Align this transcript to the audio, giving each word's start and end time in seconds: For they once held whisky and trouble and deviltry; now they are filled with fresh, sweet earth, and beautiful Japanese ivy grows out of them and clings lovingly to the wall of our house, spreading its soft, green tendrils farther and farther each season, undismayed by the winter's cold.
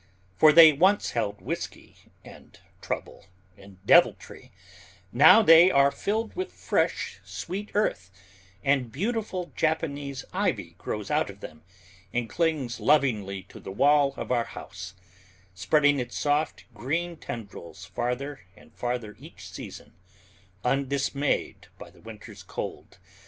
For 0.35 0.51
they 0.51 0.73
once 0.73 1.11
held 1.11 1.41
whisky 1.43 1.95
and 2.25 2.59
trouble 2.81 3.27
and 3.55 3.77
deviltry; 3.85 4.51
now 5.11 5.43
they 5.43 5.69
are 5.69 5.91
filled 5.91 6.35
with 6.35 6.51
fresh, 6.51 7.19
sweet 7.23 7.69
earth, 7.75 8.09
and 8.63 8.91
beautiful 8.91 9.51
Japanese 9.55 10.25
ivy 10.33 10.71
grows 10.79 11.11
out 11.11 11.29
of 11.29 11.39
them 11.41 11.61
and 12.11 12.27
clings 12.27 12.79
lovingly 12.79 13.43
to 13.43 13.59
the 13.59 13.71
wall 13.71 14.15
of 14.17 14.31
our 14.31 14.45
house, 14.45 14.95
spreading 15.53 15.99
its 15.99 16.17
soft, 16.17 16.65
green 16.73 17.15
tendrils 17.15 17.85
farther 17.85 18.41
and 18.55 18.73
farther 18.73 19.15
each 19.19 19.47
season, 19.47 19.93
undismayed 20.63 21.67
by 21.77 21.91
the 21.91 22.01
winter's 22.01 22.41
cold. 22.41 22.97